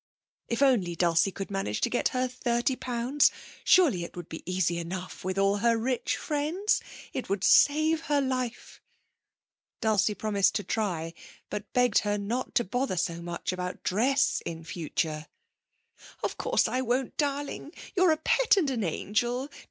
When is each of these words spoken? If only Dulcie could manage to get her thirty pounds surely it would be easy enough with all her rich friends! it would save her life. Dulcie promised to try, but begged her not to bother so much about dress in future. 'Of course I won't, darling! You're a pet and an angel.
If 0.47 0.63
only 0.63 0.95
Dulcie 0.95 1.31
could 1.31 1.51
manage 1.51 1.79
to 1.81 1.89
get 1.91 2.07
her 2.07 2.27
thirty 2.27 2.75
pounds 2.75 3.29
surely 3.63 4.03
it 4.03 4.15
would 4.15 4.27
be 4.29 4.41
easy 4.51 4.79
enough 4.79 5.23
with 5.23 5.37
all 5.37 5.57
her 5.57 5.77
rich 5.77 6.17
friends! 6.17 6.81
it 7.13 7.29
would 7.29 7.43
save 7.43 8.05
her 8.05 8.19
life. 8.19 8.81
Dulcie 9.79 10.15
promised 10.15 10.55
to 10.55 10.63
try, 10.63 11.13
but 11.51 11.71
begged 11.73 11.99
her 11.99 12.17
not 12.17 12.55
to 12.55 12.63
bother 12.63 12.97
so 12.97 13.21
much 13.21 13.53
about 13.53 13.83
dress 13.83 14.41
in 14.43 14.63
future. 14.63 15.27
'Of 16.23 16.35
course 16.35 16.67
I 16.67 16.81
won't, 16.81 17.15
darling! 17.15 17.71
You're 17.95 18.09
a 18.11 18.17
pet 18.17 18.57
and 18.57 18.71
an 18.71 18.83
angel. 18.83 19.49